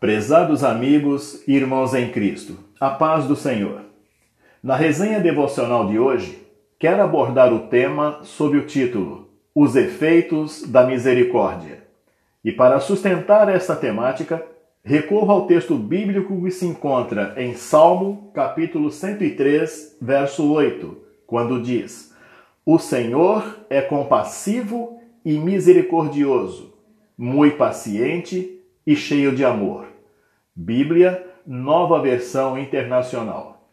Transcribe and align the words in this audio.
Prezados 0.00 0.62
amigos 0.62 1.42
e 1.48 1.56
irmãos 1.56 1.92
em 1.92 2.08
Cristo, 2.12 2.56
a 2.78 2.88
paz 2.88 3.24
do 3.24 3.34
Senhor. 3.34 3.80
Na 4.62 4.76
resenha 4.76 5.18
devocional 5.18 5.88
de 5.88 5.98
hoje, 5.98 6.38
quero 6.78 7.02
abordar 7.02 7.52
o 7.52 7.66
tema 7.66 8.20
sob 8.22 8.56
o 8.56 8.64
título 8.64 9.28
Os 9.52 9.74
efeitos 9.74 10.62
da 10.62 10.86
misericórdia. 10.86 11.82
E 12.44 12.52
para 12.52 12.78
sustentar 12.78 13.48
esta 13.48 13.74
temática, 13.74 14.46
recorro 14.84 15.32
ao 15.32 15.46
texto 15.48 15.74
bíblico 15.74 16.44
que 16.44 16.50
se 16.52 16.64
encontra 16.64 17.34
em 17.36 17.54
Salmo, 17.54 18.30
capítulo 18.32 18.92
103, 18.92 19.96
verso 20.00 20.48
8, 20.48 20.96
quando 21.26 21.60
diz: 21.60 22.14
O 22.64 22.78
Senhor 22.78 23.66
é 23.68 23.80
compassivo 23.80 25.00
e 25.24 25.36
misericordioso, 25.36 26.72
muito 27.18 27.56
paciente 27.56 28.57
e 28.88 28.96
cheio 28.96 29.36
de 29.36 29.44
amor. 29.44 29.84
Bíblia, 30.56 31.22
nova 31.46 32.00
versão 32.00 32.58
internacional. 32.58 33.68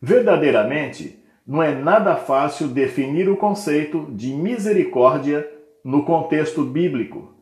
Verdadeiramente, 0.00 1.22
não 1.46 1.62
é 1.62 1.74
nada 1.74 2.16
fácil 2.16 2.68
definir 2.68 3.28
o 3.28 3.36
conceito 3.36 4.06
de 4.08 4.32
misericórdia 4.32 5.46
no 5.84 6.02
contexto 6.02 6.64
bíblico. 6.64 7.34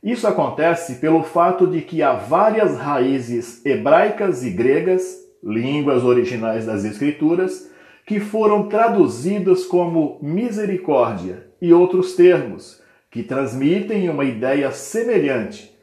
Isso 0.00 0.28
acontece 0.28 1.00
pelo 1.00 1.24
fato 1.24 1.66
de 1.66 1.80
que 1.80 2.04
há 2.04 2.12
várias 2.12 2.78
raízes 2.78 3.66
hebraicas 3.66 4.44
e 4.44 4.50
gregas, 4.50 5.16
línguas 5.42 6.04
originais 6.04 6.64
das 6.64 6.84
Escrituras, 6.84 7.68
que 8.06 8.20
foram 8.20 8.68
traduzidas 8.68 9.66
como 9.66 10.20
misericórdia 10.22 11.48
e 11.60 11.72
outros 11.72 12.14
termos 12.14 12.80
que 13.10 13.24
transmitem 13.24 14.08
uma 14.08 14.24
ideia 14.24 14.70
semelhante 14.70 15.76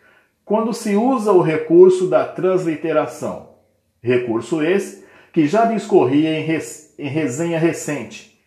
quando 0.45 0.71
se 0.73 0.95
usa 0.95 1.31
o 1.31 1.41
recurso 1.41 2.07
da 2.07 2.23
transliteração. 2.23 3.55
Recurso 4.01 4.61
esse 4.61 5.03
que 5.33 5.47
já 5.47 5.65
discorria 5.65 6.39
em, 6.39 6.43
res, 6.43 6.93
em 6.97 7.09
resenha 7.09 7.57
recente. 7.57 8.39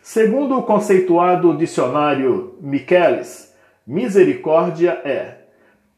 Segundo 0.00 0.56
o 0.56 0.62
conceituado 0.62 1.56
dicionário 1.56 2.56
Michelis, 2.60 3.52
misericórdia 3.86 4.92
é 5.04 5.40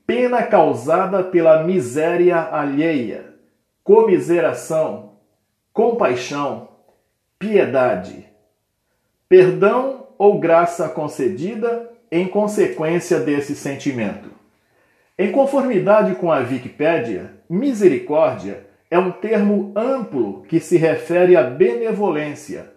pena 0.07 0.43
causada 0.43 1.23
pela 1.23 1.63
miséria 1.63 2.49
alheia, 2.51 3.35
comiseração, 3.85 5.13
compaixão, 5.73 6.69
piedade, 7.39 8.27
perdão 9.29 10.09
ou 10.19 10.39
graça 10.39 10.89
concedida 10.89 11.91
em 12.11 12.27
consequência 12.27 13.21
desse 13.21 13.55
sentimento. 13.55 14.42
Em 15.19 15.31
conformidade 15.31 16.15
com 16.15 16.33
a 16.33 16.39
Wikipédia, 16.39 17.35
misericórdia 17.49 18.67
é 18.91 18.99
um 18.99 19.11
termo 19.11 19.71
amplo 19.77 20.43
que 20.49 20.59
se 20.59 20.79
refere 20.79 21.37
à 21.37 21.43
benevolência, 21.43 22.73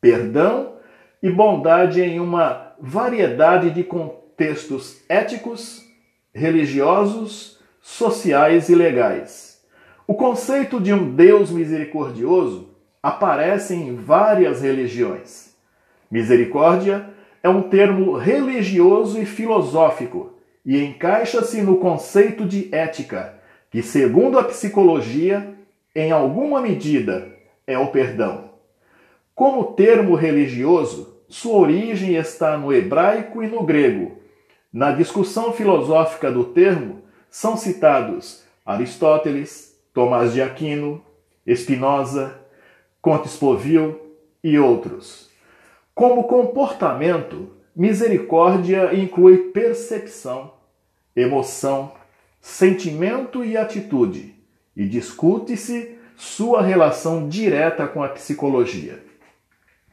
perdão 0.00 0.74
e 1.20 1.28
bondade 1.28 2.00
em 2.00 2.20
uma 2.20 2.74
variedade 2.80 3.70
de 3.70 3.82
contextos 3.82 5.02
éticos, 5.08 5.84
religiosos, 6.32 7.58
sociais 7.80 8.68
e 8.68 8.74
legais. 8.76 9.60
O 10.06 10.14
conceito 10.14 10.80
de 10.80 10.94
um 10.94 11.12
Deus 11.12 11.50
misericordioso 11.50 12.68
aparece 13.02 13.74
em 13.74 13.96
várias 13.96 14.62
religiões. 14.62 15.56
Misericórdia 16.08 17.10
é 17.42 17.48
um 17.48 17.62
termo 17.62 18.16
religioso 18.16 19.20
e 19.20 19.26
filosófico 19.26 20.39
e 20.64 20.82
encaixa-se 20.82 21.62
no 21.62 21.78
conceito 21.78 22.44
de 22.44 22.68
ética, 22.74 23.34
que, 23.70 23.82
segundo 23.82 24.38
a 24.38 24.44
psicologia, 24.44 25.54
em 25.94 26.10
alguma 26.10 26.60
medida 26.60 27.28
é 27.66 27.78
o 27.78 27.88
perdão. 27.88 28.50
Como 29.34 29.72
termo 29.72 30.14
religioso, 30.14 31.16
sua 31.28 31.58
origem 31.58 32.16
está 32.16 32.58
no 32.58 32.72
hebraico 32.72 33.42
e 33.42 33.46
no 33.46 33.62
grego. 33.62 34.18
Na 34.72 34.92
discussão 34.92 35.52
filosófica 35.52 36.30
do 36.30 36.44
termo 36.44 37.02
são 37.30 37.56
citados 37.56 38.44
Aristóteles, 38.66 39.76
Tomás 39.94 40.32
de 40.32 40.42
Aquino, 40.42 41.02
Spinoza, 41.48 42.38
Comte 43.00 43.28
Spoville 43.28 43.96
e 44.44 44.58
outros. 44.58 45.30
Como 45.94 46.24
comportamento, 46.24 47.50
Misericórdia 47.74 48.92
inclui 48.92 49.38
percepção, 49.52 50.54
emoção, 51.14 51.92
sentimento 52.40 53.44
e 53.44 53.56
atitude, 53.56 54.34
e 54.76 54.88
discute-se 54.88 55.96
sua 56.16 56.62
relação 56.62 57.28
direta 57.28 57.86
com 57.86 58.02
a 58.02 58.08
psicologia. 58.08 58.98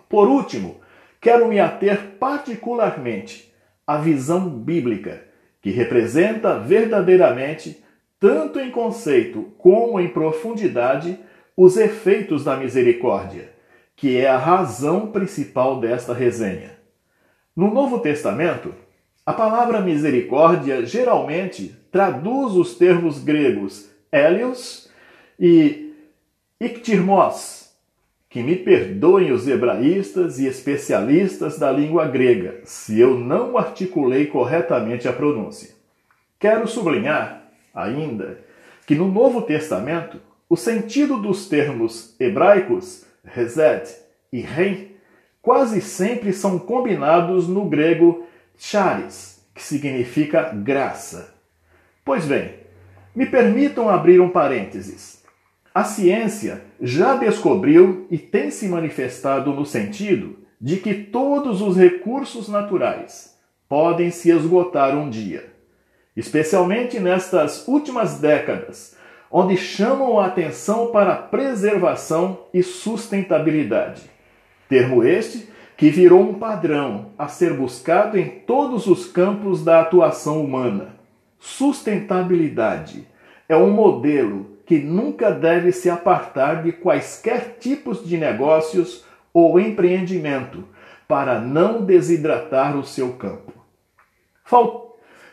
Por 0.10 0.28
último, 0.28 0.78
quero 1.22 1.48
me 1.48 1.60
ater 1.60 2.16
particularmente 2.20 3.54
à 3.86 3.98
visão 3.98 4.50
bíblica, 4.50 5.24
que 5.62 5.70
representa 5.70 6.60
verdadeiramente, 6.60 7.84
tanto 8.20 8.60
em 8.60 8.72
conceito 8.72 9.54
como 9.58 10.00
em 10.00 10.08
profundidade, 10.08 11.20
os 11.56 11.78
efeitos 11.78 12.44
da 12.44 12.58
misericórdia, 12.58 13.52
que 13.96 14.18
é 14.18 14.28
a 14.28 14.38
razão 14.38 15.12
principal 15.12 15.80
desta 15.80 16.14
resenha. 16.14 16.77
No 17.58 17.74
Novo 17.74 17.98
Testamento, 17.98 18.72
a 19.26 19.34
palavra 19.34 19.82
misericórdia 19.82 20.86
geralmente 20.86 21.76
traduz 21.92 22.54
os 22.54 22.76
termos 22.76 23.18
gregos 23.18 23.90
Helios 24.12 24.88
e 25.40 25.92
iktirmos, 26.62 27.72
que 28.30 28.44
me 28.44 28.56
perdoem 28.56 29.32
os 29.32 29.48
hebraístas 29.48 30.38
e 30.38 30.46
especialistas 30.46 31.58
da 31.58 31.72
língua 31.72 32.06
grega, 32.06 32.62
se 32.64 33.00
eu 33.00 33.18
não 33.18 33.58
articulei 33.58 34.28
corretamente 34.28 35.08
a 35.08 35.14
pronúncia. 35.14 35.74
Quero 36.40 36.68
sublinhar, 36.68 37.50
ainda, 37.74 38.38
que 38.86 38.94
no 38.94 39.12
Novo 39.12 39.42
Testamento, 39.42 40.22
o 40.48 40.56
sentido 40.56 41.18
dos 41.18 41.50
termos 41.50 42.16
hebraicos 42.20 43.04
resed 43.24 43.88
e 44.32 44.42
rein 44.42 44.97
quase 45.48 45.80
sempre 45.80 46.34
são 46.34 46.60
combinados 46.60 47.48
no 47.48 47.64
grego 47.70 48.26
charis, 48.58 49.48
que 49.56 49.64
significa 49.64 50.52
graça. 50.54 51.36
Pois 52.04 52.26
bem, 52.26 52.56
me 53.16 53.26
permitam 53.26 53.88
abrir 53.88 54.20
um 54.20 54.28
parênteses. 54.28 55.24
A 55.74 55.86
ciência 55.86 56.64
já 56.82 57.16
descobriu 57.16 58.06
e 58.12 58.18
tem 58.18 58.52
se 58.52 58.68
manifestado 58.68 59.54
no 59.54 59.66
sentido 59.66 60.36
de 60.60 60.76
que 60.76 60.94
todos 60.94 61.62
os 61.62 61.78
recursos 61.78 62.50
naturais 62.50 63.34
podem 63.70 64.12
se 64.12 64.30
esgotar 64.30 64.98
um 64.98 65.10
dia, 65.10 65.46
especialmente 66.14 67.00
nestas 67.00 67.66
últimas 67.70 68.20
décadas, 68.20 68.98
onde 69.32 69.56
chamam 69.56 70.20
a 70.20 70.26
atenção 70.26 70.88
para 70.88 71.16
preservação 71.16 72.38
e 72.54 72.62
sustentabilidade. 72.62 74.17
Termo 74.68 75.04
este 75.04 75.50
que 75.76 75.90
virou 75.90 76.22
um 76.22 76.34
padrão 76.34 77.12
a 77.18 77.28
ser 77.28 77.54
buscado 77.54 78.18
em 78.18 78.28
todos 78.28 78.88
os 78.88 79.06
campos 79.06 79.64
da 79.64 79.82
atuação 79.82 80.44
humana. 80.44 80.96
Sustentabilidade 81.40 83.08
é 83.48 83.56
um 83.56 83.70
modelo 83.70 84.58
que 84.66 84.80
nunca 84.80 85.32
deve 85.32 85.72
se 85.72 85.90
apartar 85.90 86.64
de 86.64 86.72
quaisquer 86.72 87.58
tipos 87.60 88.06
de 88.06 88.18
negócios 88.18 89.06
ou 89.34 89.60
empreendimento 89.60 90.64
para 91.08 91.40
não 91.40 91.86
desidratar 91.86 92.76
o 92.78 92.84
seu 92.84 93.14
campo. 93.14 93.54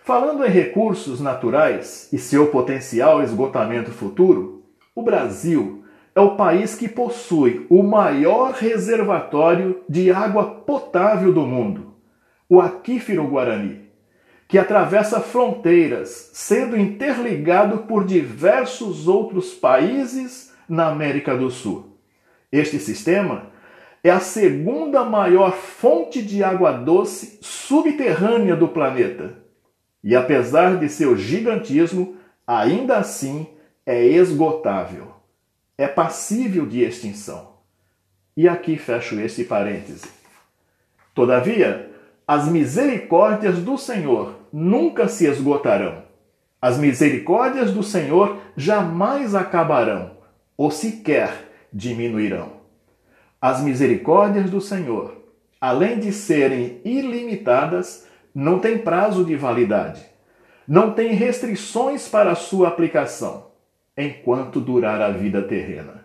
Falando 0.05 0.45
em 0.45 0.51
recursos 0.51 1.21
naturais 1.21 2.09
e 2.13 2.19
seu 2.19 2.49
potencial 2.49 3.23
esgotamento 3.23 3.91
futuro, 3.91 4.63
o 4.95 5.03
Brasil 5.03 5.84
é 6.15 6.21
o 6.21 6.37
país 6.37 6.77
que 6.77 6.89
possui 6.89 7.67
o 7.69 7.83
maior 7.83 8.53
reservatório 8.53 9.83
de 9.89 10.13
água 10.13 10.45
potável 10.45 11.33
do 11.33 11.43
mundo, 11.43 11.95
o 12.49 12.61
Aquífero 12.61 13.27
Guarani, 13.27 13.83
que 14.47 14.57
atravessa 14.57 15.21
fronteiras, 15.21 16.31
sendo 16.33 16.77
interligado 16.77 17.79
por 17.79 18.05
diversos 18.05 19.09
outros 19.09 19.53
países 19.55 20.55
na 20.69 20.87
América 20.87 21.37
do 21.37 21.51
Sul. 21.51 21.99
Este 22.53 22.79
sistema 22.79 23.51
é 24.05 24.11
a 24.11 24.21
segunda 24.21 25.03
maior 25.03 25.53
fonte 25.53 26.23
de 26.23 26.45
água 26.45 26.71
doce 26.71 27.39
subterrânea 27.43 28.55
do 28.55 28.69
planeta. 28.69 29.39
E 30.05 30.15
apesar 30.15 30.77
de 30.77 30.89
seu 30.89 31.17
gigantismo, 31.17 32.17
ainda 32.47 32.99
assim 32.99 33.49
é 33.85 34.05
esgotável 34.07 35.15
é 35.77 35.87
passível 35.87 36.67
de 36.67 36.83
extinção. 36.83 37.55
E 38.37 38.49
aqui 38.49 38.77
fecho 38.77 39.19
esse 39.21 39.45
parêntese. 39.45 40.09
Todavia, 41.15 41.91
as 42.27 42.49
misericórdias 42.49 43.59
do 43.59 43.77
Senhor 43.77 44.37
nunca 44.53 45.09
se 45.09 45.27
esgotarão. 45.27 46.03
As 46.61 46.79
misericórdias 46.79 47.73
do 47.73 47.83
Senhor 47.83 48.39
jamais 48.57 49.35
acabarão, 49.35 50.13
ou 50.57 50.71
sequer 50.71 51.51
diminuirão. 51.73 52.53
As 53.41 53.61
misericórdias 53.61 54.49
do 54.49 54.61
Senhor, 54.61 55.23
além 55.61 55.99
de 55.99 56.13
serem 56.13 56.81
ilimitadas, 56.85 58.07
não 58.35 58.59
têm 58.59 58.79
prazo 58.79 59.25
de 59.25 59.37
validade. 59.37 60.03
Não 60.67 60.93
têm 60.93 61.13
restrições 61.13 62.09
para 62.09 62.35
sua 62.35 62.69
aplicação, 62.69 63.49
enquanto 63.97 64.61
durar 64.61 65.01
a 65.01 65.11
vida 65.11 65.43
terrena. 65.43 66.05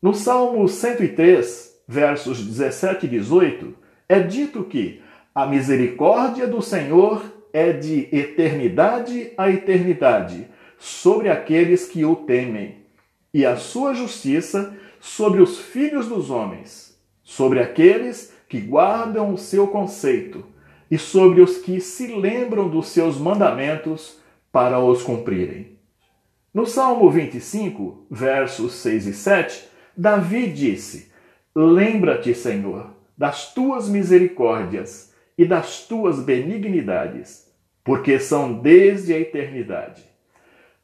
No 0.00 0.14
Salmo 0.14 0.68
103, 0.68 1.82
versos 1.86 2.44
17 2.44 3.06
e 3.06 3.08
18, 3.08 3.74
é 4.08 4.20
dito 4.20 4.64
que 4.64 5.02
a 5.34 5.46
misericórdia 5.46 6.46
do 6.46 6.60
Senhor 6.62 7.22
é 7.52 7.72
de 7.72 8.08
eternidade 8.12 9.32
a 9.36 9.50
eternidade 9.50 10.48
sobre 10.78 11.28
aqueles 11.28 11.86
que 11.86 12.04
o 12.04 12.16
temem, 12.16 12.86
e 13.32 13.44
a 13.44 13.56
sua 13.56 13.94
justiça 13.94 14.74
sobre 14.98 15.42
os 15.42 15.58
filhos 15.58 16.08
dos 16.08 16.30
homens, 16.30 16.98
sobre 17.22 17.60
aqueles 17.60 18.32
que 18.48 18.60
guardam 18.60 19.32
o 19.32 19.38
seu 19.38 19.68
conceito, 19.68 20.44
e 20.90 20.98
sobre 20.98 21.40
os 21.40 21.58
que 21.58 21.80
se 21.80 22.08
lembram 22.08 22.68
dos 22.68 22.88
seus 22.88 23.18
mandamentos 23.18 24.18
para 24.50 24.80
os 24.80 25.02
cumprirem. 25.02 25.79
No 26.52 26.66
Salmo 26.66 27.08
25, 27.08 28.06
versos 28.10 28.72
6 28.74 29.06
e 29.06 29.12
7, 29.14 29.68
Davi 29.96 30.52
disse: 30.52 31.12
Lembra-te, 31.54 32.34
Senhor, 32.34 32.90
das 33.16 33.54
tuas 33.54 33.88
misericórdias 33.88 35.12
e 35.38 35.44
das 35.44 35.86
tuas 35.86 36.18
benignidades, 36.18 37.48
porque 37.84 38.18
são 38.18 38.52
desde 38.52 39.14
a 39.14 39.20
eternidade. 39.20 40.02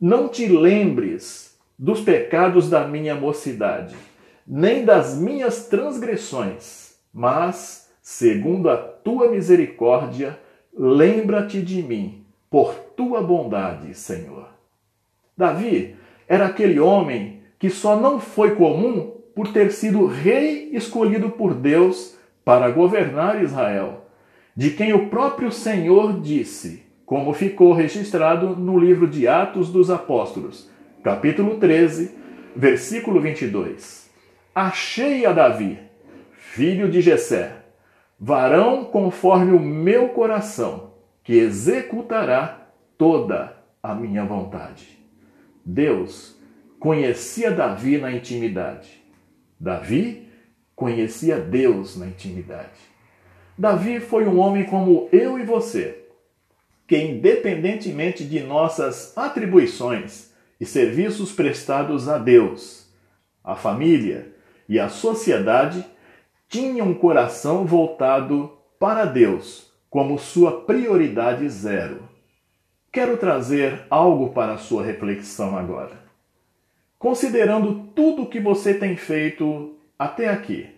Não 0.00 0.28
te 0.28 0.46
lembres 0.46 1.58
dos 1.76 2.00
pecados 2.00 2.70
da 2.70 2.86
minha 2.86 3.16
mocidade, 3.16 3.96
nem 4.46 4.84
das 4.84 5.18
minhas 5.18 5.66
transgressões, 5.66 6.94
mas, 7.12 7.90
segundo 8.00 8.70
a 8.70 8.76
tua 8.76 9.32
misericórdia, 9.32 10.38
lembra-te 10.72 11.60
de 11.60 11.82
mim, 11.82 12.24
por 12.48 12.72
tua 12.96 13.20
bondade, 13.20 13.92
Senhor. 13.94 14.55
Davi 15.36 15.96
era 16.26 16.46
aquele 16.46 16.80
homem 16.80 17.42
que 17.58 17.68
só 17.68 18.00
não 18.00 18.18
foi 18.18 18.54
comum 18.54 19.12
por 19.34 19.52
ter 19.52 19.70
sido 19.70 20.06
rei 20.06 20.70
escolhido 20.72 21.30
por 21.30 21.52
Deus 21.52 22.16
para 22.44 22.70
governar 22.70 23.42
Israel, 23.42 24.06
de 24.56 24.70
quem 24.70 24.94
o 24.94 25.08
próprio 25.08 25.52
Senhor 25.52 26.20
disse: 26.20 26.86
como 27.04 27.32
ficou 27.34 27.72
registrado 27.72 28.56
no 28.56 28.78
livro 28.78 29.06
de 29.06 29.28
Atos 29.28 29.70
dos 29.70 29.90
Apóstolos, 29.90 30.70
capítulo 31.04 31.58
13, 31.58 32.16
versículo 32.56 33.20
22. 33.20 34.10
Achei 34.54 35.26
a 35.26 35.32
Davi, 35.32 35.78
filho 36.32 36.90
de 36.90 37.02
Jessé, 37.02 37.52
varão 38.18 38.84
conforme 38.86 39.52
o 39.52 39.60
meu 39.60 40.08
coração, 40.08 40.94
que 41.22 41.34
executará 41.34 42.70
toda 42.96 43.56
a 43.82 43.94
minha 43.94 44.24
vontade. 44.24 44.95
Deus 45.68 46.36
conhecia 46.78 47.50
Davi 47.50 47.98
na 47.98 48.12
intimidade. 48.12 49.02
Davi 49.58 50.28
conhecia 50.76 51.40
Deus 51.40 51.96
na 51.96 52.06
intimidade. 52.06 52.78
Davi 53.58 53.98
foi 53.98 54.28
um 54.28 54.38
homem 54.38 54.64
como 54.64 55.08
eu 55.10 55.36
e 55.40 55.42
você 55.42 56.04
que, 56.86 56.96
independentemente 56.96 58.22
de 58.22 58.38
nossas 58.44 59.12
atribuições 59.18 60.30
e 60.60 60.64
serviços 60.64 61.32
prestados 61.32 62.08
a 62.08 62.16
Deus, 62.16 62.88
a 63.42 63.56
família 63.56 64.32
e 64.68 64.78
a 64.78 64.88
sociedade, 64.88 65.84
tinha 66.48 66.84
um 66.84 66.94
coração 66.94 67.66
voltado 67.66 68.52
para 68.78 69.04
Deus 69.04 69.72
como 69.90 70.16
sua 70.16 70.60
prioridade 70.60 71.48
zero. 71.48 72.15
Quero 72.96 73.18
trazer 73.18 73.84
algo 73.90 74.30
para 74.30 74.54
a 74.54 74.56
sua 74.56 74.82
reflexão 74.82 75.54
agora. 75.54 76.00
Considerando 76.98 77.90
tudo 77.94 78.22
o 78.22 78.26
que 78.26 78.40
você 78.40 78.72
tem 78.72 78.96
feito 78.96 79.76
até 79.98 80.30
aqui, 80.30 80.70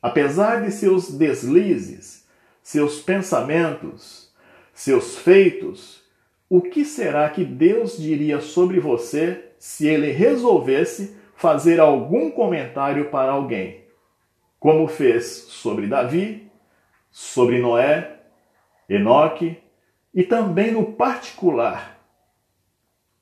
apesar 0.00 0.62
de 0.62 0.70
seus 0.70 1.12
deslizes, 1.12 2.26
seus 2.62 3.02
pensamentos, 3.02 4.32
seus 4.72 5.18
feitos, 5.18 6.02
o 6.48 6.62
que 6.62 6.86
será 6.86 7.28
que 7.28 7.44
Deus 7.44 7.98
diria 7.98 8.40
sobre 8.40 8.80
você 8.80 9.50
se 9.58 9.86
ele 9.86 10.10
resolvesse 10.10 11.14
fazer 11.36 11.80
algum 11.80 12.30
comentário 12.30 13.10
para 13.10 13.32
alguém? 13.32 13.84
Como 14.58 14.88
fez 14.88 15.26
sobre 15.26 15.86
Davi, 15.86 16.50
sobre 17.10 17.60
Noé, 17.60 18.20
Enoque 18.88 19.60
e 20.14 20.22
também 20.22 20.72
no 20.72 20.92
particular, 20.92 21.98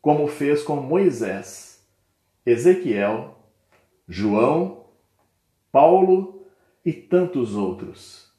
como 0.01 0.27
fez 0.27 0.63
com 0.63 0.77
Moisés, 0.77 1.87
Ezequiel, 2.45 3.39
João, 4.09 4.85
Paulo 5.71 6.47
e 6.85 6.93
tantos 6.93 7.55
outros. 7.55 8.31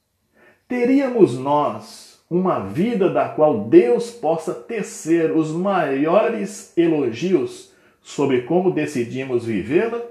Teríamos 0.67 1.37
nós 1.37 2.23
uma 2.29 2.59
vida 2.59 3.09
da 3.09 3.27
qual 3.29 3.65
Deus 3.65 4.09
possa 4.09 4.53
tecer 4.53 5.31
os 5.35 5.51
maiores 5.51 6.75
elogios 6.77 7.73
sobre 8.01 8.43
como 8.43 8.71
decidimos 8.71 9.45
vivê-la, 9.45 10.01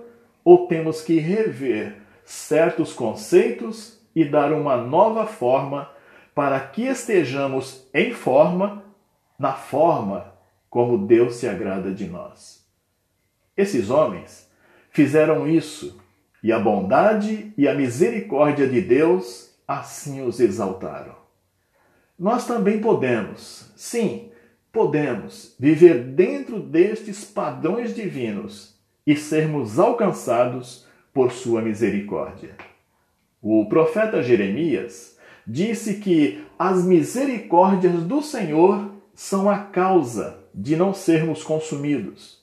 ou 0.44 0.66
temos 0.66 1.02
que 1.02 1.19
rever 1.19 1.96
certos 2.25 2.92
conceitos 2.92 4.00
e 4.14 4.25
dar 4.25 4.52
uma 4.52 4.76
nova 4.76 5.26
forma 5.26 5.90
para 6.34 6.60
que 6.60 6.86
estejamos 6.86 7.86
em 7.92 8.12
forma, 8.12 8.82
na 9.38 9.52
forma 9.52 10.32
como 10.68 11.06
Deus 11.06 11.36
se 11.36 11.48
agrada 11.48 11.92
de 11.92 12.06
nós. 12.06 12.64
Esses 13.56 13.90
homens 13.90 14.48
fizeram 14.90 15.46
isso, 15.46 16.00
e 16.42 16.52
a 16.52 16.58
bondade 16.58 17.52
e 17.56 17.68
a 17.68 17.74
misericórdia 17.74 18.66
de 18.66 18.80
Deus 18.80 19.50
assim 19.66 20.26
os 20.26 20.40
exaltaram 20.40 21.20
nós 22.20 22.46
também 22.46 22.82
podemos, 22.82 23.72
sim, 23.74 24.30
podemos 24.70 25.56
viver 25.58 26.04
dentro 26.04 26.60
destes 26.60 27.24
padrões 27.24 27.94
divinos 27.94 28.78
e 29.06 29.16
sermos 29.16 29.78
alcançados 29.78 30.87
por 31.14 31.32
sua 31.32 31.62
misericórdia. 31.62 32.54
O 33.40 33.66
profeta 33.70 34.22
Jeremias 34.22 35.16
disse 35.50 35.95
que 35.95 36.45
as 36.57 36.85
misericórdias 36.85 38.04
do 38.04 38.23
Senhor 38.23 38.92
são 39.12 39.50
a 39.50 39.59
causa 39.59 40.38
de 40.54 40.76
não 40.76 40.95
sermos 40.95 41.42
consumidos. 41.42 42.38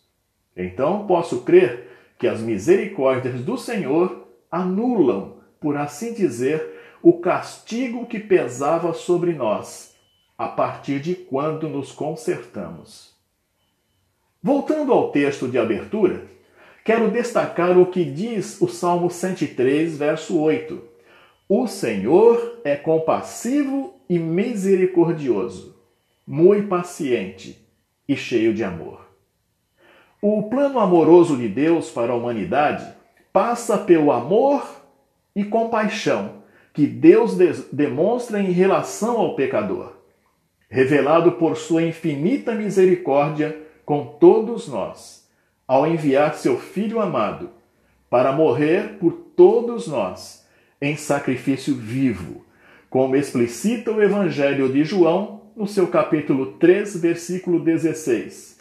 Então 0.55 1.07
posso 1.07 1.41
crer 1.41 1.87
que 2.19 2.27
as 2.27 2.41
misericórdias 2.41 3.41
do 3.41 3.57
Senhor 3.57 4.27
anulam, 4.51 5.37
por 5.59 5.77
assim 5.77 6.13
dizer, 6.13 6.97
o 7.01 7.19
castigo 7.19 8.05
que 8.05 8.19
pesava 8.19 8.93
sobre 8.93 9.33
nós, 9.33 9.95
a 10.37 10.47
partir 10.47 10.99
de 10.99 11.15
quando 11.15 11.69
nos 11.69 11.93
consertamos. 11.93 13.15
Voltando 14.43 14.91
ao 14.91 15.11
texto 15.11 15.47
de 15.47 15.57
abertura, 15.57 16.25
quero 16.83 17.09
destacar 17.09 17.77
o 17.77 17.85
que 17.85 18.03
diz 18.03 18.61
o 18.61 18.67
Salmo 18.67 19.09
103, 19.09 19.97
verso 19.97 20.37
8. 20.37 20.96
O 21.49 21.65
Senhor 21.65 22.59
é 22.65 22.75
compassivo 22.75 23.93
e 24.09 24.19
misericordioso, 24.19 25.77
muito 26.27 26.67
paciente 26.67 27.65
e 28.05 28.17
cheio 28.17 28.53
de 28.53 28.65
amor. 28.65 29.07
O 30.21 30.49
plano 30.49 30.77
amoroso 30.77 31.37
de 31.37 31.47
Deus 31.47 31.89
para 31.89 32.11
a 32.11 32.15
humanidade 32.17 32.85
passa 33.31 33.77
pelo 33.77 34.11
amor 34.11 34.61
e 35.33 35.45
compaixão 35.45 36.43
que 36.73 36.85
Deus 36.85 37.37
demonstra 37.71 38.41
em 38.41 38.51
relação 38.51 39.17
ao 39.17 39.33
pecador, 39.33 39.93
revelado 40.69 41.31
por 41.33 41.55
sua 41.55 41.81
infinita 41.81 42.53
misericórdia 42.53 43.57
com 43.85 44.05
todos 44.19 44.67
nós, 44.67 45.25
ao 45.65 45.87
enviar 45.87 46.35
seu 46.35 46.59
Filho 46.59 46.99
amado 46.99 47.51
para 48.09 48.33
morrer 48.33 48.97
por 48.99 49.13
todos 49.13 49.87
nós 49.87 50.45
em 50.81 50.95
sacrifício 50.95 51.75
vivo, 51.75 52.45
como 52.89 53.15
explicita 53.15 53.91
o 53.91 54.01
Evangelho 54.01 54.71
de 54.71 54.83
João 54.83 55.51
no 55.55 55.67
seu 55.67 55.87
capítulo 55.87 56.53
3, 56.53 57.01
versículo 57.01 57.59
16. 57.59 58.59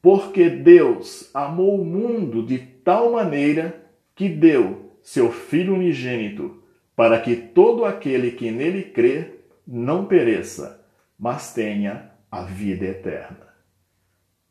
Porque 0.00 0.50
Deus 0.50 1.30
amou 1.32 1.80
o 1.80 1.84
mundo 1.84 2.44
de 2.44 2.58
tal 2.58 3.12
maneira 3.12 3.80
que 4.14 4.28
deu 4.28 4.92
seu 5.02 5.30
Filho 5.30 5.74
unigênito 5.74 6.62
para 6.96 7.20
que 7.20 7.36
todo 7.36 7.84
aquele 7.84 8.32
que 8.32 8.50
nele 8.50 8.82
crê 8.82 9.38
não 9.66 10.04
pereça, 10.06 10.84
mas 11.18 11.54
tenha 11.54 12.10
a 12.30 12.42
vida 12.42 12.84
eterna. 12.84 13.48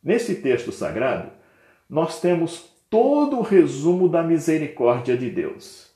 Nesse 0.04 0.36
texto 0.36 0.72
sagrado, 0.72 1.30
nós 1.90 2.20
temos 2.20 2.74
todo 2.90 3.38
o 3.38 3.42
resumo 3.42 4.10
da 4.10 4.24
misericórdia 4.24 5.16
de 5.16 5.30
Deus, 5.30 5.91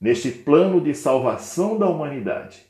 neste 0.00 0.30
plano 0.30 0.80
de 0.80 0.94
salvação 0.94 1.78
da 1.78 1.86
humanidade. 1.86 2.64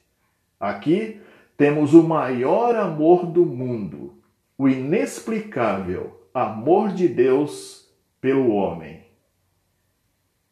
Aqui 0.58 1.20
temos 1.56 1.94
o 1.94 2.02
maior 2.02 2.74
amor 2.74 3.26
do 3.26 3.46
mundo, 3.46 4.14
o 4.58 4.68
inexplicável 4.68 6.20
amor 6.34 6.92
de 6.92 7.08
Deus 7.08 7.88
pelo 8.20 8.50
homem. 8.50 9.04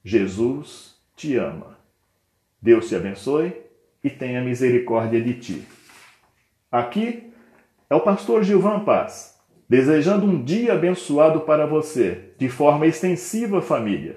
Jesus 0.04 0.96
te 1.16 1.36
ama. 1.36 1.78
Deus 2.60 2.88
te 2.88 2.96
abençoe 2.96 3.54
e 4.02 4.08
tenha 4.08 4.42
misericórdia 4.42 5.20
de 5.20 5.34
ti. 5.34 5.64
Aqui 6.70 7.32
é 7.90 7.94
o 7.94 8.00
pastor 8.00 8.42
Gilvan 8.42 8.80
Paz, 8.80 9.38
desejando 9.68 10.26
um 10.26 10.42
dia 10.42 10.72
abençoado 10.72 11.40
para 11.40 11.66
você, 11.66 12.32
de 12.38 12.48
forma 12.48 12.86
extensiva, 12.86 13.60
família. 13.60 14.16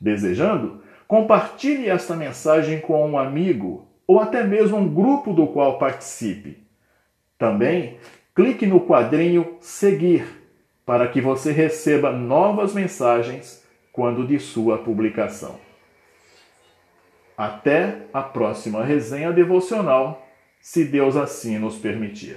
Desejando, 0.00 0.83
compartilhe 1.06 1.88
esta 1.88 2.14
mensagem 2.16 2.80
com 2.80 3.08
um 3.08 3.18
amigo 3.18 3.86
ou 4.06 4.20
até 4.20 4.44
mesmo 4.44 4.76
um 4.76 4.92
grupo 4.92 5.32
do 5.32 5.46
qual 5.46 5.78
participe. 5.78 6.58
Também 7.38 7.98
clique 8.34 8.66
no 8.66 8.80
quadrinho 8.80 9.56
Seguir 9.60 10.26
para 10.84 11.08
que 11.08 11.20
você 11.20 11.52
receba 11.52 12.12
novas 12.12 12.74
mensagens 12.74 13.64
quando 13.92 14.26
de 14.26 14.38
sua 14.38 14.78
publicação. 14.78 15.58
Até 17.36 18.02
a 18.12 18.22
próxima 18.22 18.84
resenha 18.84 19.32
devocional, 19.32 20.26
se 20.60 20.84
Deus 20.84 21.16
assim 21.16 21.58
nos 21.58 21.76
permitir. 21.76 22.36